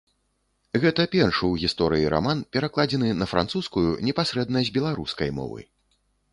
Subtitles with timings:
[0.85, 5.61] Гэта першы ў гісторыі раман, перакладзены на французскую непасрэдна з беларускай мовы.